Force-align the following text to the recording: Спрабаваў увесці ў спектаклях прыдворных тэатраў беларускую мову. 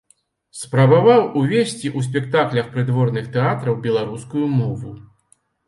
Спрабаваў 0.61 1.21
увесці 1.41 1.87
ў 1.97 2.07
спектаклях 2.07 2.73
прыдворных 2.73 3.29
тэатраў 3.39 3.81
беларускую 3.87 4.45
мову. 4.59 4.99